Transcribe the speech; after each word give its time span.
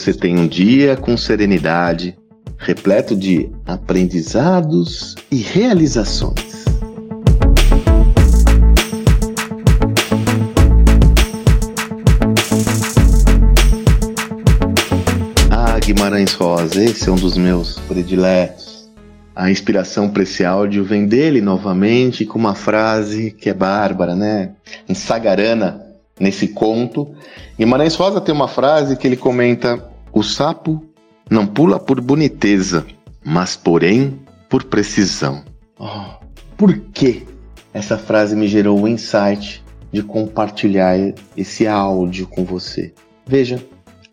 você 0.00 0.14
tenha 0.14 0.40
um 0.40 0.46
dia 0.46 0.96
com 0.96 1.16
serenidade, 1.16 2.16
repleto 2.56 3.16
de 3.16 3.50
aprendizados 3.66 5.16
e 5.30 5.36
realizações. 5.36 6.64
Ah, 15.50 15.78
Guimarães 15.84 16.32
Rosa, 16.34 16.82
esse 16.82 17.08
é 17.08 17.12
um 17.12 17.16
dos 17.16 17.36
meus 17.36 17.80
prediletos. 17.80 18.88
A 19.34 19.50
inspiração 19.50 20.08
para 20.08 20.22
esse 20.22 20.44
áudio 20.44 20.84
vem 20.84 21.06
dele 21.06 21.40
novamente 21.40 22.24
com 22.24 22.38
uma 22.38 22.54
frase 22.54 23.32
que 23.32 23.50
é 23.50 23.54
bárbara, 23.54 24.14
né? 24.14 24.52
Em 24.88 24.94
Sagarana, 24.94 25.89
nesse 26.20 26.48
conto. 26.48 27.08
Guimarães 27.58 27.94
Rosa 27.96 28.20
tem 28.20 28.34
uma 28.34 28.46
frase 28.46 28.96
que 28.96 29.08
ele 29.08 29.16
comenta: 29.16 29.90
O 30.12 30.22
sapo 30.22 30.84
não 31.28 31.46
pula 31.46 31.80
por 31.80 32.00
boniteza, 32.00 32.86
mas 33.24 33.56
porém 33.56 34.20
por 34.48 34.64
precisão. 34.64 35.42
Oh, 35.78 36.22
por 36.56 36.78
que 36.92 37.26
essa 37.72 37.96
frase 37.96 38.36
me 38.36 38.46
gerou 38.46 38.80
o 38.80 38.88
insight 38.88 39.64
de 39.90 40.02
compartilhar 40.02 40.96
esse 41.36 41.66
áudio 41.66 42.26
com 42.26 42.44
você? 42.44 42.92
Veja, 43.26 43.64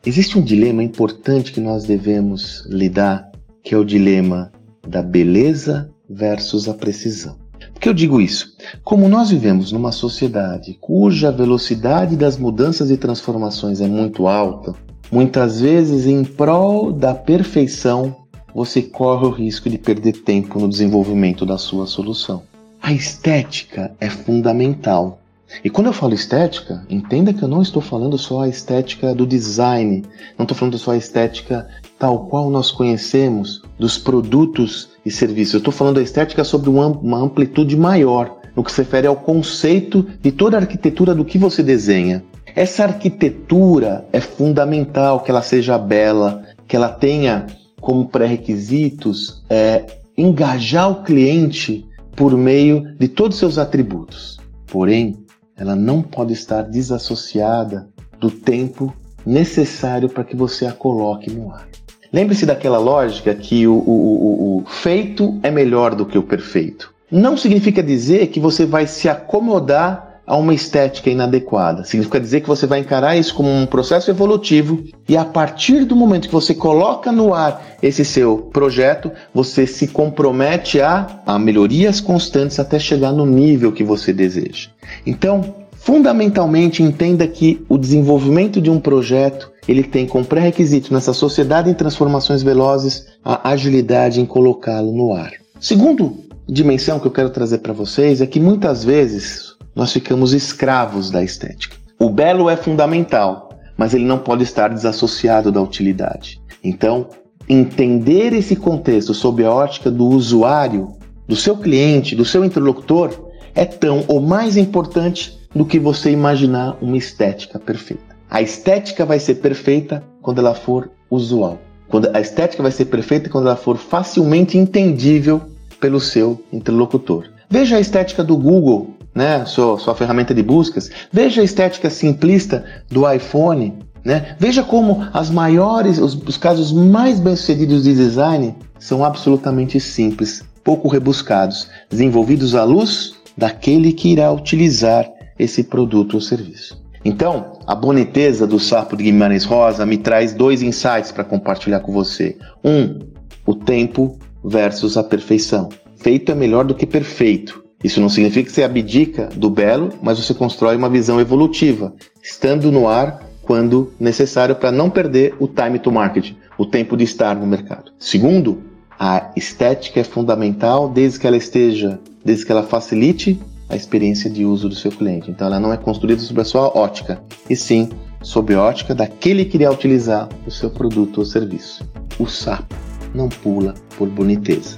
existe 0.06 0.38
um 0.38 0.42
dilema 0.42 0.82
importante 0.82 1.52
que 1.52 1.60
nós 1.60 1.84
devemos 1.84 2.66
lidar, 2.68 3.30
que 3.64 3.76
é 3.76 3.78
o 3.78 3.84
dilema 3.84 4.52
da 4.88 5.02
beleza 5.02 5.92
versus 6.10 6.70
a 6.70 6.74
precisão. 6.74 7.38
Por 7.78 7.82
que 7.82 7.90
eu 7.90 7.94
digo 7.94 8.20
isso? 8.20 8.56
Como 8.84 9.08
nós 9.08 9.30
vivemos 9.30 9.72
numa 9.72 9.92
sociedade 9.92 10.76
cuja 10.82 11.32
velocidade 11.32 12.16
das 12.16 12.36
mudanças 12.36 12.90
e 12.90 12.98
transformações 12.98 13.80
é 13.80 13.88
muito 13.88 14.28
alta, 14.28 14.74
Muitas 15.10 15.62
vezes, 15.62 16.06
em 16.06 16.22
prol 16.24 16.92
da 16.92 17.16
perfeição, 17.16 18.14
você 18.54 18.82
corre 18.82 19.26
o 19.26 19.30
risco 19.30 19.70
de 19.70 19.78
perder 19.78 20.12
tempo 20.24 20.60
no 20.60 20.68
desenvolvimento 20.68 21.46
da 21.46 21.58
sua 21.58 21.88
solução. 21.88 22.44
A 22.82 22.92
estética 22.92 23.96
é 24.02 24.10
fundamental. 24.10 25.22
E 25.64 25.70
quando 25.70 25.88
eu 25.88 25.94
falo 25.94 26.14
estética, 26.14 26.86
entenda 26.90 27.34
que 27.34 27.42
eu 27.42 27.48
não 27.48 27.62
estou 27.62 27.82
falando 27.82 28.18
só 28.18 28.42
a 28.42 28.50
estética 28.50 29.16
do 29.16 29.26
design, 29.26 30.04
não 30.38 30.44
estou 30.44 30.58
falando 30.58 30.78
só 30.78 30.92
a 30.92 30.98
estética 30.98 31.66
tal 31.98 32.26
qual 32.26 32.50
nós 32.50 32.70
conhecemos 32.70 33.62
dos 33.80 33.98
produtos 33.98 34.90
e. 35.10 35.54
Eu 35.54 35.60
estou 35.60 35.74
falando 35.74 36.00
a 36.00 36.04
estética 36.04 36.44
sobre 36.44 36.70
uma 36.70 37.18
amplitude 37.18 37.76
maior, 37.76 38.38
no 38.56 38.64
que 38.64 38.72
se 38.72 38.82
refere 38.82 39.08
ao 39.08 39.16
conceito 39.16 40.08
de 40.22 40.32
toda 40.32 40.58
a 40.58 40.62
arquitetura 40.62 41.14
do 41.14 41.26
que 41.26 41.38
você 41.38 41.62
desenha. 41.62 42.24
Essa 42.56 42.86
arquitetura 42.86 44.06
é 44.12 44.20
fundamental 44.20 45.20
que 45.20 45.30
ela 45.30 45.42
seja 45.42 45.78
bela, 45.78 46.44
que 46.68 46.76
ela 46.76 46.90
tenha 46.90 47.46
como 47.80 48.08
pré-requisitos 48.08 49.44
é, 49.50 49.86
engajar 50.18 50.90
o 50.90 51.04
cliente 51.04 51.86
por 52.16 52.36
meio 52.36 52.96
de 52.98 53.08
todos 53.08 53.36
os 53.36 53.40
seus 53.40 53.58
atributos. 53.60 54.40
Porém, 54.66 55.16
ela 55.56 55.76
não 55.76 56.02
pode 56.02 56.34
estar 56.34 56.64
desassociada 56.64 57.88
do 58.20 58.32
tempo 58.32 58.94
necessário 59.24 60.10
para 60.10 60.24
que 60.24 60.36
você 60.36 60.66
a 60.66 60.72
coloque 60.72 61.32
no 61.32 61.52
ar. 61.52 61.68
Lembre-se 62.12 62.46
daquela 62.46 62.78
lógica 62.78 63.34
que 63.36 63.68
o, 63.68 63.74
o, 63.74 63.78
o, 63.78 64.58
o, 64.58 64.66
feito 64.66 65.40
é 65.44 65.52
melhor 65.52 65.96
do 65.96 66.06
que 66.06 66.18
o 66.18 66.24
perfeito. 66.24 66.94
Não 67.12 67.38
significa 67.38 67.82
dizer 67.82 68.28
que 68.28 68.40
você 68.40 68.66
vai 68.66 68.86
se 68.86 69.08
acomodar 69.08 70.08
a 70.28 70.36
uma 70.36 70.54
estética 70.54 71.10
inadequada. 71.10 71.86
Significa 71.86 72.20
dizer 72.20 72.42
que 72.42 72.48
você 72.50 72.68
vai 72.68 72.80
encarar 72.80 73.16
isso 73.16 73.34
como 73.34 73.50
um 73.50 73.66
processo 73.66 74.12
evolutivo 74.12 74.84
e 75.08 75.16
a 75.16 75.24
partir 75.24 75.86
do 75.86 75.96
momento 75.96 76.28
que 76.28 76.34
você 76.34 76.54
coloca 76.54 77.14
no 77.14 77.34
ar 77.34 77.78
esse 77.82 78.04
seu 78.04 78.38
projeto, 78.52 79.10
você 79.34 79.66
se 79.66 79.88
compromete 79.88 80.82
a, 80.82 81.22
a 81.26 81.40
melhorias 81.40 82.02
constantes 82.02 82.60
até 82.60 82.78
chegar 82.78 83.14
no 83.14 83.26
nível 83.26 83.72
que 83.72 83.86
você 83.86 84.12
deseja. 84.12 84.68
Então, 85.06 85.56
fundamentalmente 85.72 86.84
entenda 86.84 87.26
que 87.26 87.66
o 87.70 87.78
desenvolvimento 87.78 88.60
de 88.60 88.70
um 88.70 88.82
projeto 88.82 89.50
ele 89.68 89.84
tem 89.84 90.08
como 90.08 90.26
pré-requisito 90.26 90.94
nessa 90.94 91.14
sociedade 91.14 91.70
em 91.70 91.74
transformações 91.74 92.42
velozes 92.42 93.06
a 93.24 93.50
agilidade 93.50 94.22
em 94.22 94.26
colocá-lo 94.26 94.92
no 94.92 95.14
ar. 95.14 95.32
Segundo 95.60 96.26
dimensão 96.48 97.00
que 97.00 97.08
eu 97.08 97.12
quero 97.12 97.30
trazer 97.30 97.58
para 97.60 97.74
vocês 97.74 98.22
é 98.22 98.26
que 98.26 98.40
muitas 98.40 98.84
vezes 98.84 99.56
nós 99.76 99.92
ficamos 99.92 100.34
escravos 100.34 101.12
da 101.12 101.24
estética. 101.24 101.76
O 102.00 102.10
belo 102.10 102.50
é 102.50 102.56
fundamental, 102.56 103.50
mas 103.76 103.94
ele 103.94 104.06
não 104.06 104.18
pode 104.18 104.44
estar 104.44 104.70
desassociado 104.70 105.52
da 105.52 105.62
utilidade. 105.62 106.42
Então, 106.64 107.08
entender 107.48 108.34
esse 108.34 108.56
contexto 108.56 109.14
sob 109.14 109.44
a 109.44 109.52
ótica 109.52 109.92
do 109.92 110.08
usuário, 110.08 110.94
do 111.28 111.36
seu 111.36 111.58
cliente, 111.58 112.16
do 112.16 112.26
seu 112.26 112.44
interlocutor, 112.44 113.32
é 113.54 113.66
tão 113.66 114.04
ou 114.08 114.22
mais 114.22 114.58
importante 114.58 115.38
do 115.54 115.66
que 115.66 115.80
você 115.80 116.12
imaginar 116.12 116.78
uma 116.82 116.98
estética 116.98 117.60
perfeita. 117.60 118.17
A 118.30 118.42
estética 118.42 119.06
vai 119.06 119.20
ser 119.20 119.36
perfeita 119.36 120.04
quando 120.22 120.40
ela 120.40 120.54
for 120.54 120.90
usual. 121.10 121.60
Quando 121.88 122.10
a 122.14 122.20
estética 122.20 122.62
vai 122.62 122.72
ser 122.72 122.86
perfeita 122.86 123.30
quando 123.30 123.48
ela 123.48 123.56
for 123.56 123.78
facilmente 123.78 124.58
entendível 124.58 125.42
pelo 125.80 126.00
seu 126.00 126.44
interlocutor. 126.52 127.26
Veja 127.50 127.78
a 127.78 127.80
estética 127.80 128.24
do 128.24 128.36
Google 128.36 128.98
né, 129.18 129.44
sua, 129.46 129.80
sua 129.80 129.96
ferramenta 129.96 130.34
de 130.34 130.44
buscas. 130.44 130.92
Veja 131.12 131.42
a 131.42 131.44
estética 131.44 131.90
simplista 131.90 132.64
do 132.90 133.12
iPhone. 133.12 133.74
Né? 134.06 134.36
Veja 134.40 134.64
como 134.64 135.08
as 135.12 135.30
maiores, 135.30 135.98
os, 135.98 136.14
os 136.14 136.38
casos 136.38 136.72
mais 136.72 137.20
bem-sucedidos 137.20 137.84
de 137.84 137.96
design 137.96 138.56
são 138.78 139.04
absolutamente 139.04 139.80
simples, 139.80 140.44
pouco 140.64 140.88
rebuscados, 140.88 141.68
desenvolvidos 141.90 142.54
à 142.54 142.64
luz 142.64 143.16
daquele 143.36 143.92
que 143.92 144.10
irá 144.10 144.32
utilizar 144.32 145.10
esse 145.38 145.64
produto 145.64 146.14
ou 146.14 146.22
serviço. 146.22 146.80
Então, 147.08 147.54
a 147.66 147.74
boniteza 147.74 148.46
do 148.46 148.60
sapo 148.60 148.98
de 148.98 149.06
Guimarães 149.06 149.46
Rosa 149.46 149.86
me 149.86 149.98
traz 149.98 150.34
dois 150.34 150.62
insights 150.62 151.10
para 151.10 151.24
compartilhar 151.24 151.80
com 151.80 151.94
você. 151.94 152.36
Um, 152.62 153.00
o 153.46 153.56
tempo 153.56 154.20
versus 154.44 154.98
a 154.98 155.04
perfeição. 155.06 155.70
Feito 155.96 156.34
é 156.34 156.36
melhor 156.36 156.66
do 156.66 156.76
que 156.76 156.86
perfeito. 156.86 157.64
Isso 157.82 158.02
não 158.02 158.10
significa 158.10 158.50
que 158.50 158.52
você 158.52 158.62
abdica 158.62 159.30
do 159.34 159.50
belo, 159.50 159.94
mas 160.02 160.20
você 160.20 160.34
constrói 160.34 160.76
uma 160.76 160.90
visão 160.90 161.18
evolutiva, 161.18 161.94
estando 162.22 162.74
no 162.74 162.90
ar 162.90 163.24
quando 163.42 163.94
necessário 163.98 164.56
para 164.58 164.70
não 164.70 164.90
perder 164.90 165.34
o 165.40 165.48
time 165.48 165.80
to 165.80 165.90
market, 165.90 166.34
o 166.58 166.66
tempo 166.66 166.98
de 166.98 167.06
estar 167.06 167.38
no 167.38 167.48
mercado. 167.48 167.94
Segundo, 167.98 168.64
a 169.00 169.32
estética 169.34 170.02
é 170.02 170.04
fundamental 170.04 170.90
desde 170.90 171.22
que 171.22 171.28
ela 171.28 171.38
esteja, 171.38 172.02
desde 172.26 172.46
que 172.46 172.52
ela 172.52 172.64
facilite 172.64 173.40
a 173.70 173.76
experiência 173.76 174.30
de 174.30 174.46
uso 174.46 174.70
do 174.70 174.76
seu 174.76 174.92
cliente. 174.92 175.32
Então 175.32 175.48
ela 175.48 175.60
não 175.60 175.74
é 175.74 175.78
construída 175.78 176.22
sobre 176.22 176.42
a 176.42 176.46
sua 176.46 176.68
ótica, 176.78 177.22
e 177.50 177.56
sim 177.56 177.90
sob 178.22 178.54
a 178.54 178.62
ótica 178.62 178.96
daquele 178.96 179.46
que 179.46 179.58
irá 179.58 179.72
utilizar 179.72 180.28
o 180.46 180.52
seu 180.52 180.70
produto 180.70 181.20
ou 181.20 181.26
serviço. 181.26 181.88
O 182.20 182.28
sapo 182.28 182.76
não 183.14 183.30
pula 183.30 183.74
por 183.98 184.08
boniteza, 184.10 184.78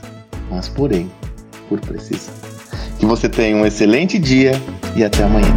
mas 0.50 0.68
porém 0.68 1.10
por 1.68 1.80
precisão. 1.80 2.34
Que 2.98 3.06
você 3.06 3.30
tenha 3.30 3.56
um 3.56 3.66
excelente 3.66 4.20
dia 4.20 4.52
e 4.96 5.04
até 5.04 5.24
amanhã. 5.24 5.56